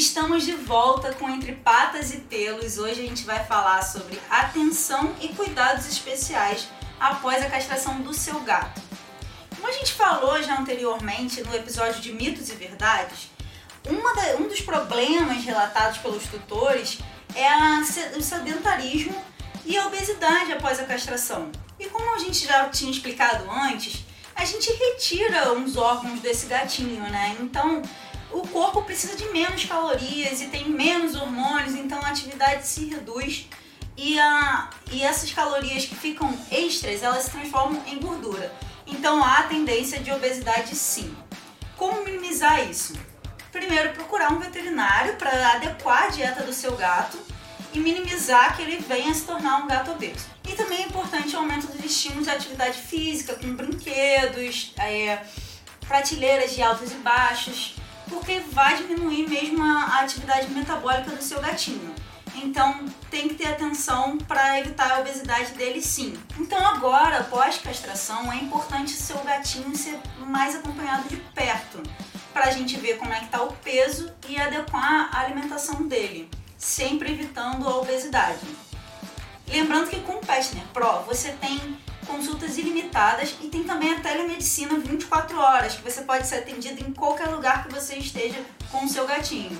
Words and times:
Estamos 0.00 0.46
de 0.46 0.52
volta 0.52 1.12
com 1.12 1.28
Entre 1.28 1.52
Patas 1.52 2.14
e 2.14 2.20
Pelos. 2.20 2.78
Hoje 2.78 3.02
a 3.02 3.06
gente 3.06 3.22
vai 3.22 3.44
falar 3.44 3.82
sobre 3.82 4.18
atenção 4.30 5.14
e 5.20 5.28
cuidados 5.28 5.86
especiais 5.86 6.68
após 6.98 7.44
a 7.44 7.50
castração 7.50 8.00
do 8.00 8.14
seu 8.14 8.40
gato. 8.40 8.80
Como 9.54 9.68
a 9.68 9.72
gente 9.72 9.92
falou 9.92 10.42
já 10.42 10.58
anteriormente 10.58 11.42
no 11.42 11.54
episódio 11.54 12.00
de 12.00 12.14
mitos 12.14 12.48
e 12.48 12.54
verdades, 12.54 13.28
da, 13.84 14.36
um 14.38 14.48
dos 14.48 14.62
problemas 14.62 15.44
relatados 15.44 15.98
pelos 15.98 16.24
tutores 16.24 16.98
é 17.34 17.46
a, 17.46 17.82
o 18.16 18.22
sedentarismo 18.22 19.22
e 19.66 19.76
a 19.76 19.86
obesidade 19.86 20.50
após 20.50 20.80
a 20.80 20.84
castração. 20.84 21.52
E 21.78 21.84
como 21.90 22.14
a 22.14 22.18
gente 22.18 22.46
já 22.46 22.70
tinha 22.70 22.90
explicado 22.90 23.44
antes, 23.50 24.02
a 24.34 24.46
gente 24.46 24.72
retira 24.72 25.52
uns 25.52 25.76
órgãos 25.76 26.20
desse 26.20 26.46
gatinho, 26.46 27.02
né? 27.02 27.36
Então 27.38 27.82
o 28.32 28.46
corpo 28.48 28.82
precisa 28.82 29.16
de 29.16 29.28
menos 29.30 29.64
calorias 29.64 30.40
e 30.40 30.46
tem 30.46 30.68
menos 30.68 31.14
hormônios, 31.14 31.74
então 31.74 32.00
a 32.00 32.08
atividade 32.08 32.66
se 32.66 32.86
reduz 32.86 33.48
e, 33.96 34.18
a, 34.18 34.70
e 34.92 35.02
essas 35.02 35.32
calorias 35.32 35.84
que 35.84 35.94
ficam 35.94 36.36
extras, 36.50 37.02
elas 37.02 37.24
se 37.24 37.30
transformam 37.30 37.82
em 37.86 37.98
gordura. 37.98 38.52
Então 38.86 39.22
há 39.22 39.42
tendência 39.42 40.00
de 40.00 40.10
obesidade 40.10 40.74
sim. 40.74 41.14
Como 41.76 42.04
minimizar 42.04 42.68
isso? 42.68 42.94
Primeiro, 43.52 43.92
procurar 43.92 44.32
um 44.32 44.38
veterinário 44.38 45.16
para 45.16 45.52
adequar 45.52 46.04
a 46.04 46.08
dieta 46.08 46.42
do 46.44 46.52
seu 46.52 46.76
gato 46.76 47.18
e 47.72 47.78
minimizar 47.78 48.56
que 48.56 48.62
ele 48.62 48.78
venha 48.78 49.12
se 49.12 49.24
tornar 49.24 49.58
um 49.58 49.66
gato 49.66 49.90
obeso. 49.92 50.26
E 50.48 50.52
também 50.54 50.82
é 50.82 50.86
importante 50.86 51.34
o 51.34 51.38
aumento 51.38 51.66
dos 51.66 51.84
estímulos 51.84 52.24
de 52.24 52.30
atividade 52.30 52.78
física, 52.78 53.34
com 53.34 53.54
brinquedos, 53.54 54.72
é, 54.78 55.18
prateleiras 55.86 56.54
de 56.54 56.62
altos 56.62 56.92
e 56.92 56.96
baixos, 56.96 57.74
porque 58.10 58.40
vai 58.52 58.76
diminuir 58.76 59.26
mesmo 59.26 59.62
a 59.62 60.00
atividade 60.00 60.50
metabólica 60.50 61.12
do 61.12 61.22
seu 61.22 61.40
gatinho. 61.40 61.94
Então 62.34 62.84
tem 63.10 63.28
que 63.28 63.34
ter 63.34 63.48
atenção 63.48 64.18
para 64.18 64.58
evitar 64.60 64.92
a 64.92 65.00
obesidade 65.00 65.52
dele 65.52 65.80
sim. 65.80 66.18
Então 66.38 66.58
agora, 66.66 67.24
pós-castração, 67.24 68.30
é 68.32 68.36
importante 68.36 68.94
o 68.94 68.96
seu 68.96 69.18
gatinho 69.18 69.74
ser 69.76 69.98
mais 70.18 70.54
acompanhado 70.54 71.08
de 71.08 71.16
perto, 71.16 71.82
para 72.32 72.46
a 72.46 72.50
gente 72.50 72.76
ver 72.76 72.98
como 72.98 73.12
é 73.12 73.18
que 73.18 73.24
está 73.26 73.42
o 73.42 73.52
peso 73.52 74.12
e 74.28 74.40
adequar 74.40 75.10
a 75.12 75.20
alimentação 75.20 75.86
dele, 75.86 76.30
sempre 76.56 77.12
evitando 77.12 77.66
a 77.68 77.76
obesidade. 77.76 78.46
Lembrando 79.48 79.90
que 79.90 80.00
com 80.00 80.12
o 80.14 80.20
Petner 80.20 80.64
Pro 80.72 81.02
você 81.02 81.32
tem 81.32 81.76
consultas 82.10 82.58
ilimitadas 82.58 83.34
e 83.40 83.48
tem 83.48 83.62
também 83.62 83.94
a 83.94 84.00
telemedicina 84.00 84.78
24 84.78 85.38
horas, 85.38 85.74
que 85.76 85.82
você 85.82 86.02
pode 86.02 86.26
ser 86.26 86.36
atendido 86.36 86.82
em 86.82 86.92
qualquer 86.92 87.28
lugar 87.28 87.64
que 87.64 87.72
você 87.72 87.96
esteja 87.96 88.38
com 88.70 88.84
o 88.84 88.88
seu 88.88 89.06
gatinho. 89.06 89.56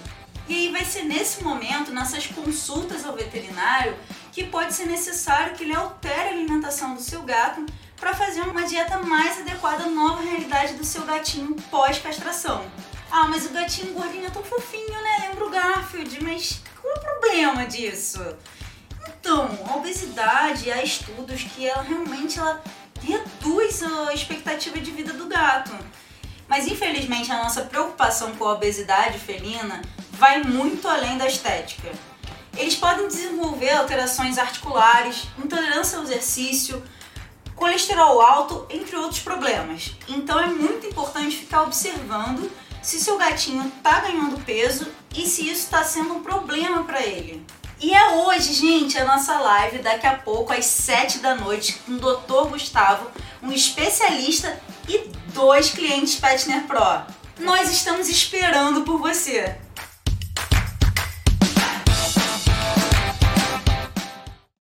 E 0.49 0.55
aí 0.55 0.73
vai 0.73 0.85
ser 0.85 1.05
nesse 1.05 1.45
momento, 1.45 1.93
nessas 1.93 2.27
consultas 2.27 3.07
ao 3.07 3.15
veterinário, 3.15 3.97
que 4.33 4.45
pode 4.45 4.75
ser 4.75 4.87
necessário 4.87 5.55
que 5.55 5.63
ele 5.63 5.75
altere 5.75 6.29
a 6.29 6.33
alimentação 6.33 6.95
do 6.95 7.01
seu 7.01 7.23
gato 7.23 7.65
para 7.97 8.15
fazer 8.15 8.41
uma 8.41 8.65
dieta 8.65 8.99
mais 8.99 9.39
adequada 9.41 9.85
à 9.85 9.89
nova 9.89 10.23
realidade 10.23 10.75
do 10.75 10.85
seu 10.85 11.03
gatinho 11.03 11.55
pós-castração. 11.71 12.65
Ah, 13.11 13.29
mas 13.29 13.47
o 13.47 13.51
gatinho 13.51 13.93
gordinho 13.93 14.27
é 14.27 14.31
tão 14.31 14.43
fofinho, 14.43 15.01
né? 15.03 15.29
Lembra 15.29 15.47
o 15.47 15.51
Garfield, 15.51 16.23
mas 16.23 16.61
qual 16.81 16.95
é 16.95 16.99
o 16.99 17.01
problema 17.01 17.67
disso? 17.67 18.21
Então, 19.33 19.49
a 19.69 19.77
obesidade, 19.77 20.73
há 20.73 20.83
estudos 20.83 21.45
que 21.45 21.65
ela 21.65 21.83
realmente 21.83 22.37
ela 22.37 22.61
reduz 23.01 23.81
a 23.81 24.13
expectativa 24.13 24.81
de 24.81 24.91
vida 24.91 25.13
do 25.13 25.27
gato. 25.27 25.71
Mas 26.49 26.67
infelizmente 26.67 27.31
a 27.31 27.41
nossa 27.41 27.63
preocupação 27.63 28.35
com 28.35 28.45
a 28.45 28.55
obesidade 28.55 29.21
felina 29.21 29.83
vai 30.11 30.43
muito 30.43 30.89
além 30.89 31.17
da 31.17 31.29
estética. 31.29 31.93
Eles 32.57 32.75
podem 32.75 33.07
desenvolver 33.07 33.71
alterações 33.71 34.37
articulares, 34.37 35.29
intolerância 35.39 35.99
ao 35.99 36.03
exercício, 36.03 36.83
colesterol 37.55 38.21
alto, 38.21 38.67
entre 38.69 38.97
outros 38.97 39.21
problemas. 39.21 39.95
Então 40.09 40.41
é 40.41 40.49
muito 40.49 40.89
importante 40.89 41.37
ficar 41.37 41.63
observando 41.63 42.51
se 42.83 42.99
seu 42.99 43.17
gatinho 43.17 43.73
está 43.77 44.01
ganhando 44.01 44.45
peso 44.45 44.91
e 45.15 45.25
se 45.25 45.43
isso 45.43 45.67
está 45.67 45.85
sendo 45.85 46.15
um 46.15 46.21
problema 46.21 46.83
para 46.83 47.01
ele. 47.07 47.47
E 47.83 47.95
é 47.95 48.11
hoje, 48.11 48.53
gente, 48.53 48.99
a 48.99 49.07
nossa 49.07 49.39
live, 49.39 49.79
daqui 49.79 50.07
a 50.07 50.15
pouco, 50.15 50.53
às 50.53 50.67
7 50.67 51.21
da 51.21 51.35
noite, 51.35 51.81
com 51.87 51.93
o 51.93 51.99
Dr. 51.99 52.51
Gustavo, 52.51 53.11
um 53.43 53.51
especialista 53.51 54.61
e 54.87 55.09
dois 55.33 55.71
clientes 55.71 56.17
Petner 56.17 56.65
Pro. 56.65 57.03
Nós 57.39 57.71
estamos 57.73 58.11
esperando 58.11 58.83
por 58.83 58.99
você. 58.99 59.57